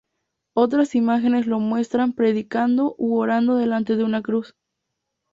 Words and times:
Otras 0.55 0.95
imágenes 0.95 1.45
lo 1.45 1.59
muestran 1.59 2.13
predicando 2.13 2.95
u 2.97 3.19
orando 3.19 3.53
delante 3.55 3.95
de 3.97 4.03
una 4.03 4.23
Cruz. 4.23 4.55